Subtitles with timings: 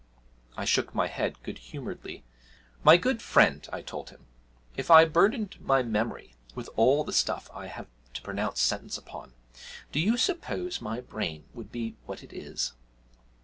[0.57, 2.23] I shook my head good humouredly.
[2.83, 4.25] 'My good friend,' I told him,
[4.75, 7.85] 'if I burdened my memory with all the stuff I have
[8.15, 9.33] to pronounce sentence upon,
[9.91, 12.73] do you suppose my brain would be what it is?'